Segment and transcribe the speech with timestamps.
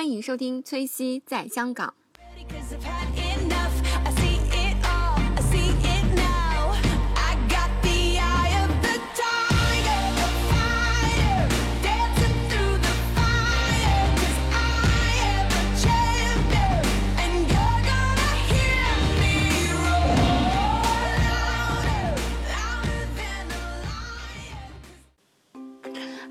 [0.00, 1.92] 欢迎收听崔西在香港。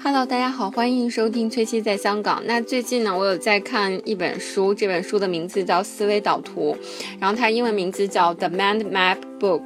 [0.01, 2.41] Hello，大家好，欢迎收听崔西在香港。
[2.45, 6.73] 那最近呢，我有在看一本书，这本书的名字叫《思维导图》，
[7.19, 9.63] 然后它英文名字叫《The Mind Map Book》。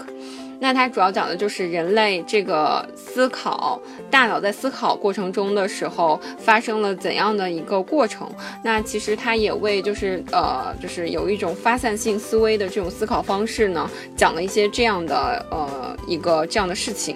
[0.60, 8.28] 那它主要讲的就是人类这个思考，大脑在思考过程中的时候发生了怎样的一个过程。
[8.64, 13.88] 那其实它也为就是呃，就是有一种发散性思维的这种思考方式呢，
[14.18, 17.16] 讲了一些这样的呃一个这样的事情。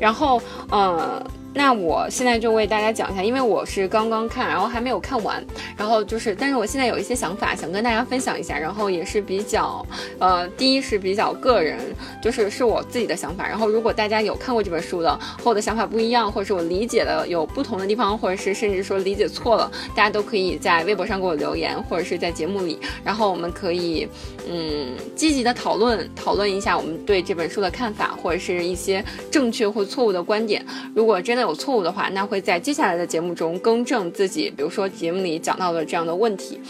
[0.00, 0.40] 然后
[0.70, 1.22] 呃。
[1.54, 5.42] 那我现在就为大家讲一下，因为我是刚刚看，然后还没有看完，
[5.76, 9.86] 然后就是，但是我现在有一些想法想跟大家分享一下，然后也是比较，
[10.18, 11.78] 呃，第一是比较个人，
[12.20, 24.08] 就是是我自己的想法，然后如果大家有看过这本书的，和我的想法不一样，或者是我理解的有不同的地方，或者是甚至说理解错了，大家都可以在微博上给我留言，或者是在节目里，然后我们可以，
[24.48, 30.64] 嗯，积极的讨论讨论一下我们对这本书的看法，或者是一些正确或错误的观点。
[30.94, 36.60] 如果真的有错误的话，那会在接下来的节目中更正自己，比如说节目里讲到的这样的问题。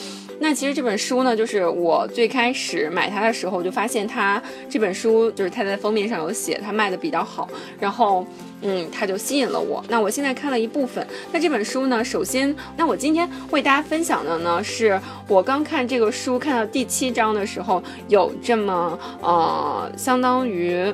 [0.41, 8.27] 那其实这本书呢，就是我最开始买它的时候，就发现它这本书就是它在封面上有写，它卖的比较好，然后
[8.63, 9.83] 嗯，它就吸引了我。
[9.89, 20.93] 那我现在看了一部分，那这本书呢，首先，那我今天为大家分享的呢，是我刚看这个书看到第七章的时候，有这么呃，相当于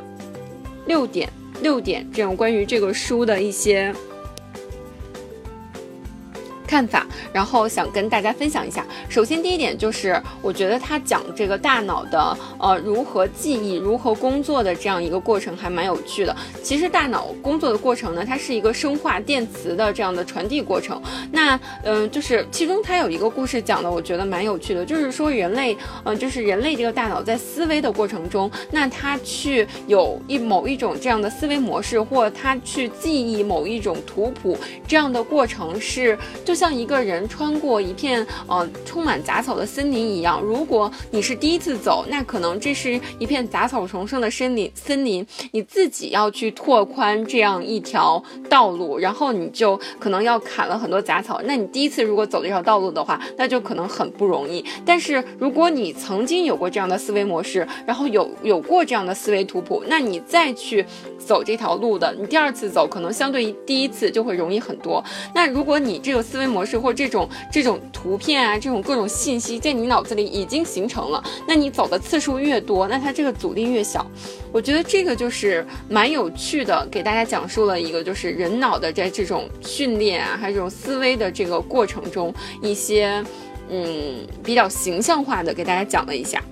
[0.87, 1.27] 六点。
[1.63, 3.95] 六点这样关于这个书的一些
[6.71, 8.87] 看法，然后想跟大家分享一下。
[9.09, 16.37] 首先，第一点就是，我觉得他讲这个大脑的呃如何记忆、如何工作的这样一个过程还蛮有趣的。
[16.63, 21.03] 其实大脑工作的过程呢，它是一个生化电磁的这样的传递过程。
[21.33, 36.60] 那嗯、就是其中它有一个故事讲的，我觉得蛮有趣的，就是说人类嗯、就是人类这个大脑在思维的过程中，那它去有一某一种这样的思维模式，或它去记忆某一种图谱这样的过程是就。
[36.61, 51.41] 像一个人穿过一片呃充满杂草的森林一样，如果你是第一次走，那可能这是一片杂草丛生的森林，森林你自己要去拓宽这样一条道路，然后你就可能要砍了很多杂草。
[51.47, 54.63] 那你第一次如果走这条道路的话，那就可能很不容易。
[54.85, 60.85] 但是如果你曾经有过这样的思维模式，然后有有过这样的思维图谱，那你再去
[61.17, 65.03] 走这条路的，你第二次走可能相对于第一次就会容易很多。
[65.35, 74.05] 那如果你这个思维模式或这种这种图片啊，这种各种信息在你脑子里已经形成了，那你走的次数越多，那它这个阻力越小。
[74.53, 83.25] 我觉得这个就是蛮有趣的，给大家讲述了一个就是人脑的在这种训练啊，还有这种思维的这个过程中一些
[83.71, 86.43] 嗯比较形象化的给大家讲了一下。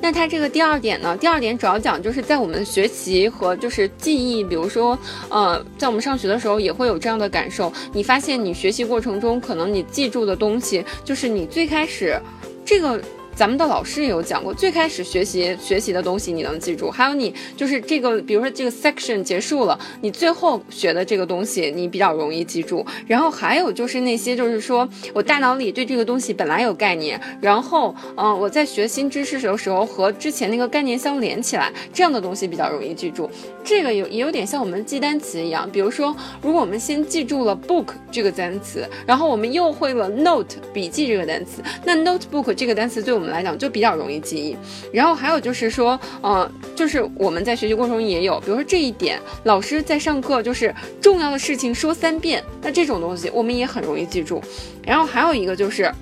[0.00, 1.16] 那它这个第二点呢？
[1.16, 4.98] 第二点主要讲就是在我们学习和就是记忆，比如说，
[5.28, 7.72] 呃，在我们上学的时候也会有这样的感受。
[7.92, 12.20] 你发现你学习过程中，可能你记住的东西，就是你最开始
[12.64, 13.00] 这个。
[13.38, 22.84] 咱们的老师也有讲过，最开始学习学习的东西你能记住，还有你就是这个，比如说这个 section 结束了，你最后学的这个东西你比较容易记住。
[23.06, 33.30] 然后还有就是那些就是说我大脑里对这个东西本来有概念，然后嗯、我在学新知识的时候和之前那个概念相连起来，这样的东西比较容易记住。
[33.62, 36.12] 这个有也有点像我们记单词一样，比如说
[36.42, 44.56] 如果我们先记住了 book 这个单词，然后我们又会了 note 笔记这个单词，那 notebook 这个单词对我们来讲就比较容易记忆。
[44.92, 54.42] 然后还有就是说，呃，就是我们在学习过程中也有，比如说这一点，老师在上课就是重要的事情说三遍，那这种东西我们也很容易记住。
[54.84, 55.92] 然后还有一个就是。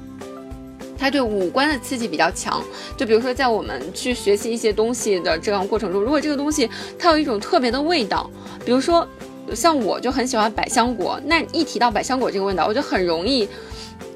[0.98, 2.64] 它对五官的刺激比较强，
[2.96, 6.66] 就比如说在我们去学习一些东西的这样过程中，如果这个东西
[6.98, 8.30] 它有一种特别的味道，
[8.64, 9.06] 比如说
[9.54, 13.46] 像我就很喜欢百香果，那一提到百香果这个味道，我就很容易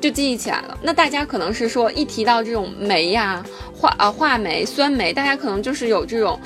[0.01, 0.79] 就记忆起来了。
[0.83, 3.45] 那大家可能是说一提到这种酶呀、
[3.75, 6.39] 化啊化酶、酸酶，大家可能就是有这种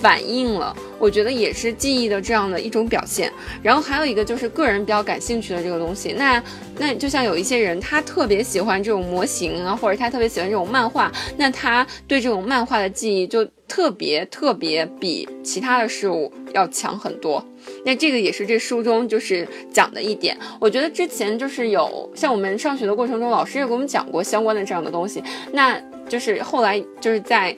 [0.00, 0.74] 反应了。
[0.98, 3.32] 我觉得也是记忆的这样的一种表现。
[3.62, 6.42] 然后还有一个就是个人比较感兴趣的这个东西，那
[6.78, 13.46] 那就像有一些人他特别喜欢这种模型啊，或者他特别喜欢这种漫画，那他对这种漫画的记忆就。
[13.72, 17.42] 特别特别比其他的事物要强很多。
[17.86, 20.36] 那这个也是这书中就是讲的一点。
[20.60, 25.24] 我觉得之前就是有像我们上学的过程中，老师也给我们讲过相关的这样的东西。
[25.52, 27.56] 那就是后来就是在，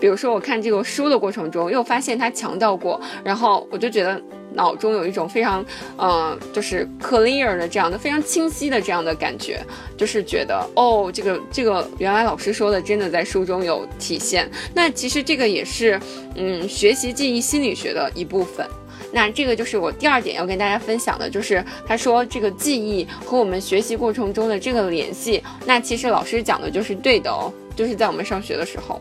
[0.00, 4.20] 比如说我看这个书的过程中，又发现他强调过，然后我就觉得
[4.52, 5.64] 脑中有一种非常
[5.96, 9.60] 呃，就是 clear 的这样的非常清晰的这样的感觉，
[9.96, 14.50] 就是觉得哦，这个这个原来老师说的真的在书中有体现。
[14.74, 16.00] 那其实这个也是
[16.34, 18.66] 嗯，学习记忆心理学的一部分。
[19.12, 29.00] 那这个就是我第二点要跟大家分享的，就是他说这个记忆和我们学习过程中的这个联系，那其实老师讲的就是对的哦，就是在我们上学的时候。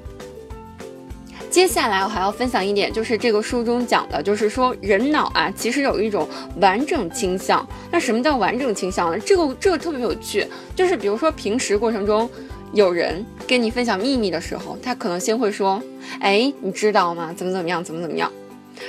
[1.55, 6.27] 接下来我还要分享一点，就是这个书中讲的，就是说人脑啊，其实有一种
[6.59, 7.65] 完整倾向。
[7.89, 9.17] 那什么叫完整倾向呢？
[9.19, 12.29] 这个这个特别有趣，就是比如说平时过程中，
[12.73, 15.81] 有人跟你分享秘密的时候，他可能先会说，
[16.19, 17.33] 哎，你知道吗？
[17.33, 18.29] 怎么怎么样，怎么怎么样。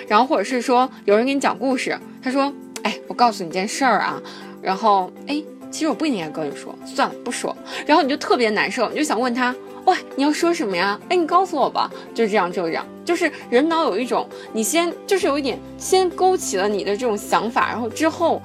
[0.09, 2.53] 然后或者是说有人给你讲故事，他说，
[2.83, 4.21] 哎，我告诉你件事儿啊，
[4.61, 5.41] 然后哎，
[5.71, 7.57] 其实我不应该跟你说，算了，不说。
[7.87, 9.55] 然后你就特别难受，你就想问他。
[9.87, 11.01] 喂，你要说什么呀？
[11.09, 11.89] 哎，你告诉我吧。
[12.13, 18.43] 就这样，就这样，就是人脑有一种，你先就是有一点，先勾起了你的这种想法，然后之后，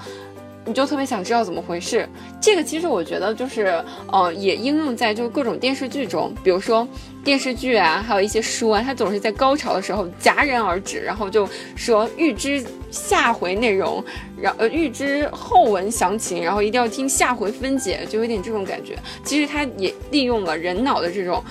[0.66, 2.08] 你就特别想知道怎么回事。
[2.40, 6.88] 这个其实我觉得就是呃，也应用在就是各种电视剧中，比如说
[7.24, 14.04] 电视剧啊，还有一些书啊，它总是在高潮的时候戛然而止，然后就说预知下回内容，
[14.40, 18.96] 然呃预知后文详情，然后一定要听下回分解，就有点这种感觉。
[19.24, 21.44] 其实它也利用了人脑的这种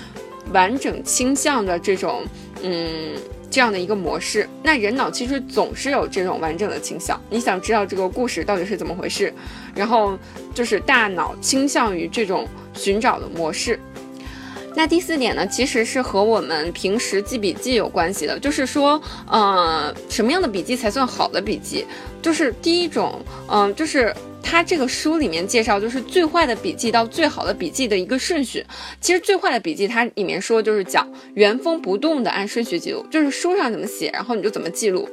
[0.53, 2.23] 完整倾向的这种
[2.63, 3.15] 嗯。
[3.51, 7.19] 这样的一个模式，那人脑其实总是有这种完整的倾向。
[7.29, 9.31] 你想知道这个故事到底是怎么回事，
[9.75, 10.17] 然后
[10.55, 13.77] 就是大脑倾向于这种寻找的模式。
[14.73, 21.85] 那第四点呢，其实是和我们平时记笔记有关系的，就是说，呃，什么样的笔记才算好的笔记？
[22.21, 28.65] 就是第一种，嗯、就是它这个书里面介绍，就是最坏的笔记到最好的笔记的一个顺序。
[28.99, 35.07] 其实最坏的笔记，它里面说就是讲原封不动的按顺序记录，就是书上怎么写，然后你就怎么记录。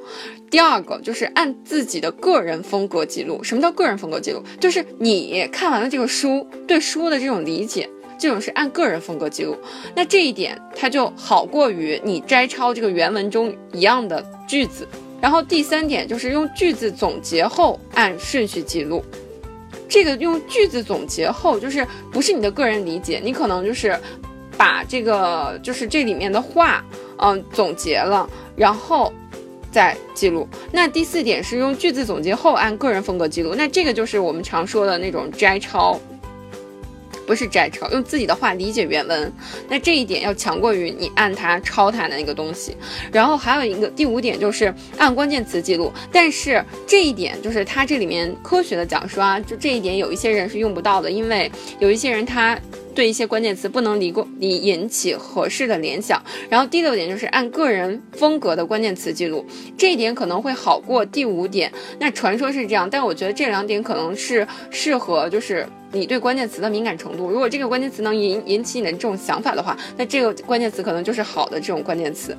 [0.50, 3.44] 第二个就是按自己的个人风格记录。
[3.44, 4.42] 什么叫个人风格记录？
[4.58, 7.88] 就是你看完了这个书，对书的这种理解。
[8.20, 9.56] 这种是按个人风格记录，
[9.94, 14.88] 那这一点它就好过于你摘抄这个原文中一样的句子。
[15.20, 19.04] 然后第三点就是用句子总结后按顺序记录。
[19.88, 23.98] 这个用句子总结后，就是不是你的个人理解，你可能就是
[24.56, 26.84] 把这个就是这里面的话，
[27.16, 29.12] 嗯，总结了，然后
[29.72, 30.46] 再记录。
[30.70, 35.98] 那第四点是用句子总结后按个人风格记录，那这个就是我们常说的那种摘抄。
[37.28, 39.30] 不是摘抄，用自己的话理解原文，
[39.68, 42.74] 那这一点要强过于你按它抄它的那个东西。
[43.12, 52.58] 然后还有一个第五点就是按关键词记录，但是这一点就是它这里面科学的讲说啊，就这一点有一些人是用不到的，因为有一些人他。
[52.98, 59.46] 对一些关键词不能离过离引起合适的联想，然后第六点就是按个人风格的关键词记录，
[59.76, 61.70] 这一点可能会好过第五点。
[62.00, 67.30] 那传说是这样，但我觉得这两点可能是适合就是你对关键词的敏感程度。
[67.30, 72.36] 如果这个关键词能引引起你的这种想法的话，那这个关键词可能就是好的这种关键词。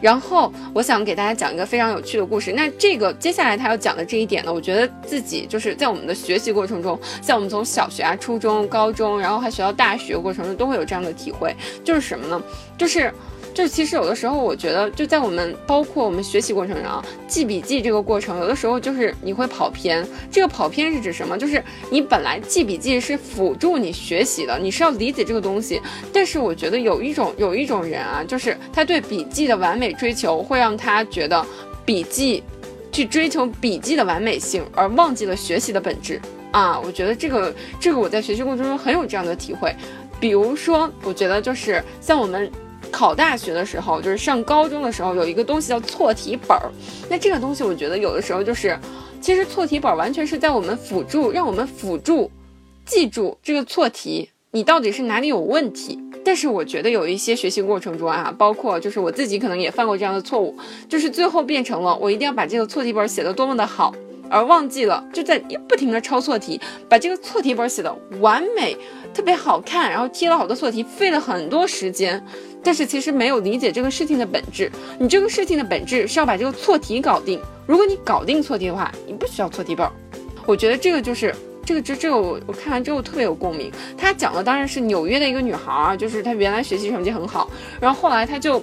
[0.00, 2.52] 然后我想给大家讲一个非常有趣的故事。
[2.52, 12.42] 那这个接下来他要讲的这一点呢，我觉得自己就是在我们的学习过程中，像我们从小学啊、初中、高中，然后还学到大学过程中，都会有这样的体会，就是什么呢？
[12.76, 13.12] 就是。
[13.58, 20.06] 就其实有的时候，我觉得就在我们包括我们学习过程中啊，记笔记这个过程，有的时候就是你会跑偏。
[20.30, 21.36] 这个跑偏是指什么？
[21.36, 21.60] 就是
[21.90, 25.82] 你本来记笔记是辅助你学习的，你是要理解这个东西。
[26.12, 31.44] 但是我觉得有一种有一种人啊，就是他对笔记的完美追求，会让他觉得
[31.84, 32.44] 笔记
[32.92, 36.20] 去追求笔记的完美性，而忘记了学习的本质
[36.52, 36.78] 啊。
[36.78, 39.74] 我觉得这个这个我在学习过程中很有这样的体会。
[40.20, 42.48] 比如说，我觉得就是像我们。
[42.90, 46.70] 考大学的时候，就是上高中的时候，有一个东西叫错题本儿。
[47.08, 48.78] 那这个东西，我觉得有的时候就是，
[49.20, 52.30] 其实错题本完全是在我们辅助，让我们辅助
[52.84, 55.98] 记住这个错题，你到底是哪里有问题。
[56.24, 60.54] 但是我觉得有一些学习过程中啊，包括就是我自己可能也犯过这样的错误，
[60.88, 63.94] 就是最后变成了我一定要把这个错题本写得多么的好，
[64.28, 68.76] 而忘记了就在不停的抄错题，把这个错题本写得完美，
[69.14, 72.22] 特别好看，然后贴了好多错题，费了很多时间。
[72.68, 74.70] 但是其实没有理解这个事情的本质。
[74.98, 77.40] 你这个事情的本质是要把这个错题搞定。
[77.66, 79.88] 如果你搞定错题的话，你不需要错题本。
[80.44, 81.34] 我觉得这个就是
[81.64, 83.72] 这个这这个我我看完之后特别有共鸣。
[83.96, 87.48] 他讲的当然是纽约的一个女孩儿，就是她原来学习成绩很好，
[87.80, 88.62] 然后后来她就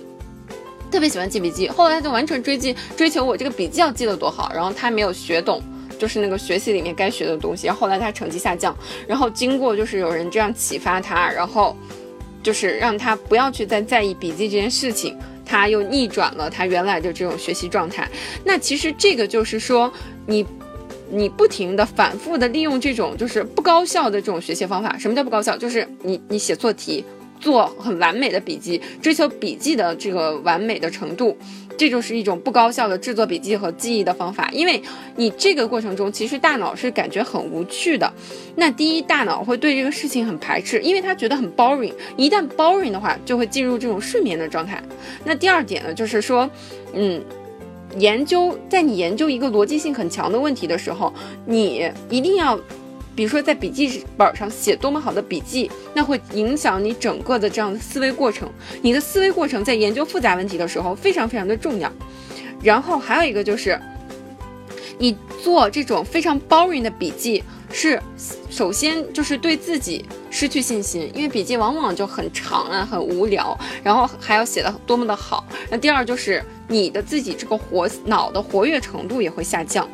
[0.91, 5.59] 特别喜欢记笔记，后来她就完全追记追求我这个笔记要记得多好，然后她没有学懂。
[5.97, 11.75] 就是那个学习里面该学的东西，后来她成绩下降，然后经过就是有人这样启发她，然后
[12.45, 18.07] 就是让他不要去再在意笔记这件事情，他又逆转了他原来的这种学习状态。
[18.43, 19.91] 那其实这个就是说
[20.27, 20.45] 你。
[21.07, 24.97] 你不停的、反复的利用这种就是不高效的这种学习方法。
[24.97, 25.55] 什么叫不高效？
[25.55, 27.05] 就是你你写错题，
[27.39, 31.37] 做很完美的笔记，追求笔记的这个完美的程度，
[31.77, 34.49] 这就是一种不高效的制作笔记和记忆的方法。
[34.51, 34.81] 因为
[35.15, 38.11] 你这个过程中，其实大脑是感觉很无趣的。
[38.55, 41.93] 那第一，大脑会对这个事情很排斥，因为他觉得很 boring。
[42.17, 44.81] 一旦 boring 的话，就会进入这种睡眠的状态。
[45.23, 46.49] 那第二点呢，就是说，
[46.93, 47.23] 嗯。
[47.97, 51.13] 研究，在你研究一个逻辑性很强的问题的时候，
[51.45, 52.59] 你一定要，
[53.15, 58.49] 比如说在笔记本上写多么好的笔记，那会影响你整个的这样的思维过程。
[58.81, 61.91] 你的思维过程在研究复杂问题的时候非常非常的重要。
[62.61, 63.79] 然后还有一个就是，
[64.97, 68.01] 你做这种非常 boring 的笔记，是
[68.49, 70.05] 首先就是对自己
[70.35, 75.45] 失去信心，因为笔记往往就很长啊，很无聊，然后还要写的多么的好。
[75.69, 76.43] 那第二就是。
[76.67, 79.87] 你的自己这个活脑的活跃程度也会下降。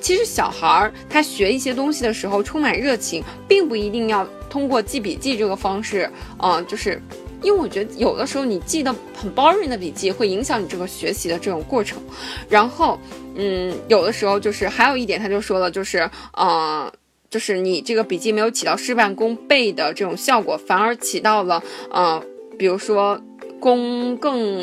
[0.00, 7.00] 其实小孩儿他学一些东西的时候充满热情，并不一定要通过记笔记这个方式，嗯，就是
[7.42, 12.02] 因为我觉得有的时候你记得很 boring 的笔记会影响你这个学习的这种过程。
[12.48, 12.98] 然后，
[13.36, 16.92] 嗯，有的时候就是还有一点，他就说了，就是呃，
[17.30, 22.22] 就是你这个笔记没有起到事半功倍的这种效果，反而起到了呃，
[22.58, 23.20] 比如说
[23.60, 24.60] 功更。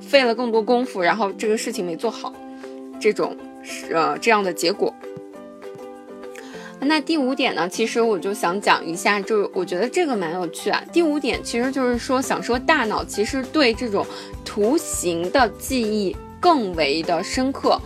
[0.00, 2.32] 费了更多功夫，然后这个事情没做好，
[2.98, 3.36] 这种
[3.92, 4.94] 呃这样的结果。
[6.80, 10.82] 那第五点呢，其实我就想讲一下，就我觉得这个蛮有趣啊。
[10.92, 14.06] 第五点其实就是说，想说大脑其实对这种
[14.44, 17.78] 图形的记忆更为的深刻。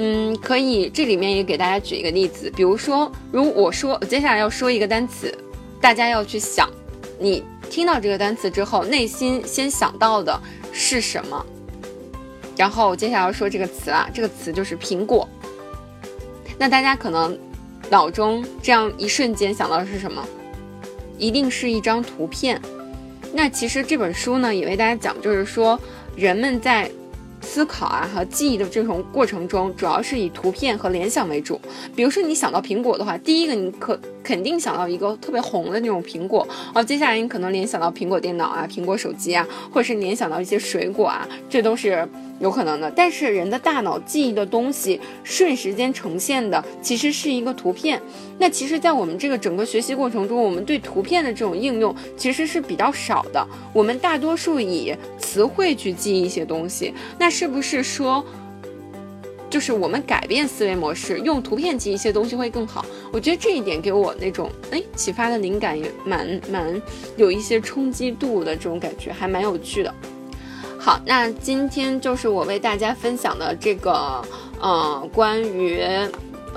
[0.00, 5.36] 嗯，可以这里面也给大家举一个例子，比如说，如我说接下来要说一个单词，
[5.80, 6.70] 大家要去想，
[7.18, 10.40] 你听到这个单词之后，内心先想到的
[10.72, 11.44] 是什么？
[12.56, 15.28] 然后接下来要说这个词啊，这个词就是苹果。
[16.56, 17.36] 那大家可能
[17.90, 20.24] 脑中这样一瞬间想到的是什么？
[21.18, 22.62] 一定是一张图片。
[23.32, 25.76] 那其实这本书呢，也为大家讲，就是说
[26.14, 26.88] 人们在。
[27.40, 31.60] 思考啊和记忆的这种过程中，主要是以图片和联想为主。
[31.94, 42.06] 比如说你想到苹果的话，第一个你可肯定想到一个特别红的那种苹果，哦，接下来你可能联想到苹果电脑啊、苹果手机啊，或者是联想到一些水果啊，这都是
[42.40, 42.90] 有可能的。
[42.90, 48.00] 但是人的大脑记忆的东西，瞬时间呈现的其实是一个图片。
[48.40, 53.44] 那其实，在我们这个整个学习过程中，我们对图片的这种应用其实是比较少的。
[53.72, 54.94] 我们大多数以
[55.28, 56.94] 词汇去记一些东西。
[57.18, 58.24] 那是不是说，
[59.50, 62.84] 就是我们改变思维模式，用图片记一些东西会更好？
[63.12, 66.80] 我觉得这一点给我那种哎启发的灵感也蛮蛮
[67.16, 69.94] 有一些冲击度的这种感觉，还蛮有趣的。
[70.78, 74.24] 好，那今天就是我为大家分享的这个，
[74.60, 75.82] 呃，关于。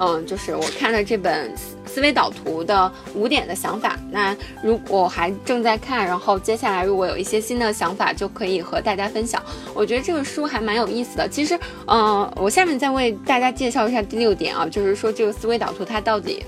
[0.04, 1.54] 嗯，就是我看了这本
[1.92, 4.00] 思维导图的五点的想法。
[4.10, 9.42] 那如果还正在看，然后接下来如果有一些新的想法，就可以和大家分享。
[9.74, 11.28] 我觉得这个书还蛮有意思的。
[11.28, 16.46] 其实，嗯，我下面再为大家介绍一下第六点啊，就是说这个思维导图它到底。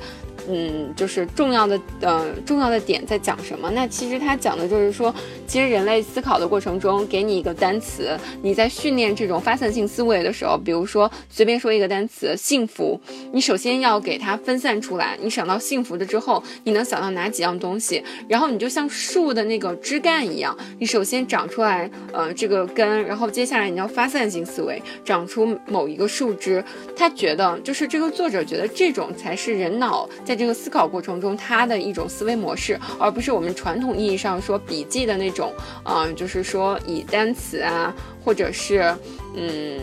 [0.49, 3.71] 嗯，就是重要的呃重要的点在讲什么？
[3.71, 5.13] 那其实它讲的就是说，
[5.47, 12.99] 其实人类思考的过程中，给你一个单词，你在训练这种发散性思维的时候，比如说随便说一个单词“幸福”，
[13.31, 15.17] 你首先要给它分散出来。
[15.21, 18.03] 你想到幸福的之后，你能想到哪几样东西？
[18.27, 26.61] 然后你就像树的那个枝干一样，你首先长出来呃这个根，然后接下来你要发散性思维，长出某一个树枝。
[26.95, 30.32] 他觉得就是这个作者觉得这种才是人脑在。
[30.33, 37.93] 在这个思考过程中，他的一种思维模式，而不是我们传统意义上说笔记的那种，嗯，就是说以单词啊，
[38.25, 38.91] 或者是，
[39.35, 39.79] 嗯，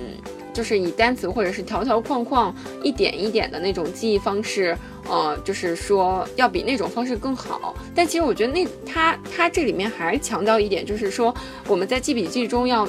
[0.53, 2.53] 就是以单词或者是条条框框
[2.83, 4.77] 一点一点的那种记忆方式，
[5.09, 7.73] 呃，就是说要比那种方式更好。
[7.95, 11.33] 但其实我觉得那他他这里面还强调一点，就是说
[11.69, 12.89] 我们在记笔记中要，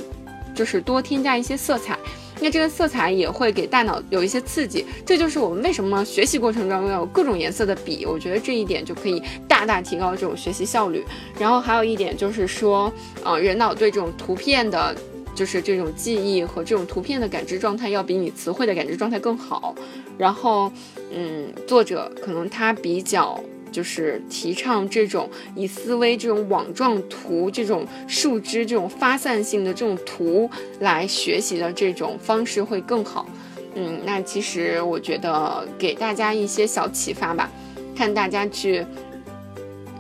[0.56, 1.96] 就是多添加一些色彩。
[2.42, 8.06] 那这个色彩也会给大脑有一些刺激，这就是我们为什么学习过程中要有各种颜色的笔。
[8.06, 11.06] 我觉得这一点就可以大大提高这种学习效率。
[11.40, 12.92] 然后还有一点就是说，
[13.24, 14.96] 呃，人脑对这种图片的，
[15.36, 19.76] 就是这种记忆和这种图片的感知状态，要比你词汇的感知状态更好。
[20.18, 20.72] 然后，
[21.14, 23.40] 嗯，作者可能他比较
[23.72, 30.50] 就是提倡这种以思维这种网状图、这种树枝、这种发散性的这种图
[30.80, 33.26] 来学习的这种方式会更好。
[33.74, 37.50] 嗯，那其实我觉得给大家一些小启发吧，
[37.96, 38.86] 看大家去，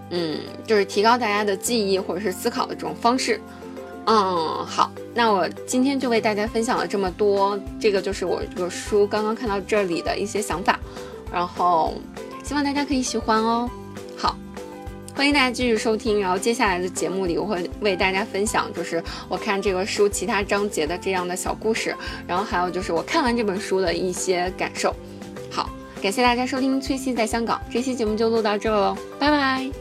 [0.09, 3.39] 嗯，就是提高大家的记忆或者是思考的这种方式。
[4.07, 10.79] 嗯，好，那我今天就为大家分享了这么多，这个就是我这个书刚刚看到这里的一些想法，
[11.31, 11.93] 然后
[12.51, 13.71] 希望大家可以喜欢哦。
[14.17, 14.35] 好，
[15.15, 21.95] 欢迎大家继续收听，然后接下来的节目里我会为大家分享，就是我看这个书其他章节的这样的小故事，
[22.27, 24.93] 然后还有就是我看完这本书的一些感受。
[25.49, 25.69] 好，
[26.01, 29.80] 感谢大家收听崔西在香港，这期节目就录到这喽，拜拜。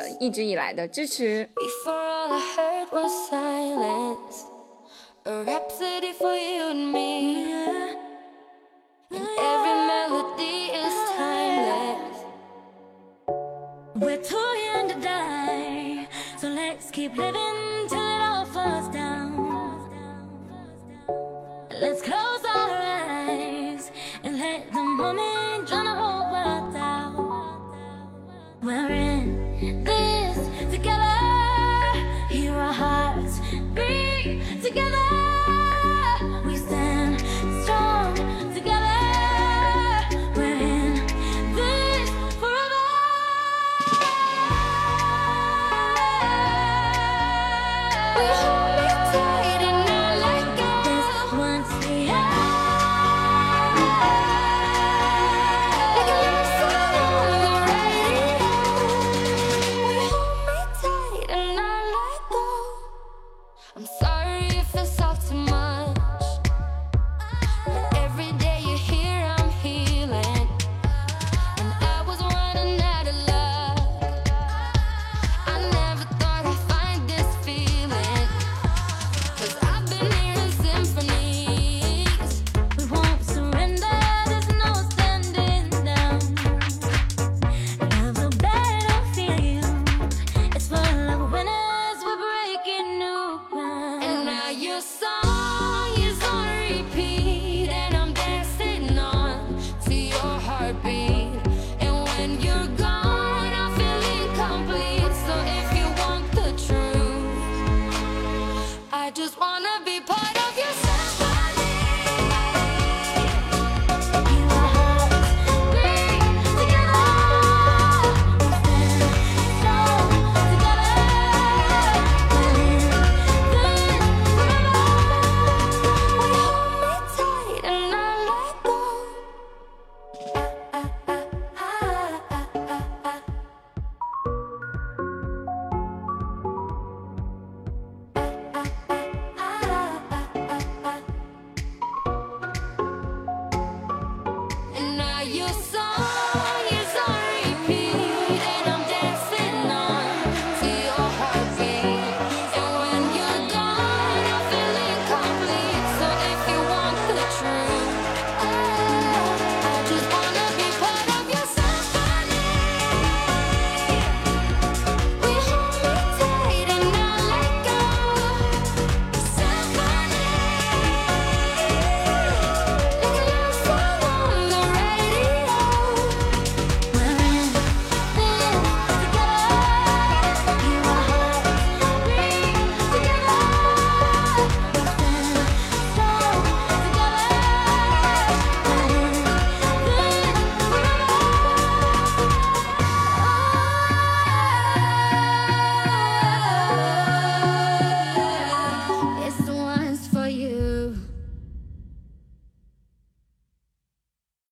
[0.19, 1.49] 一直以来的支持。
[1.55, 2.11] Before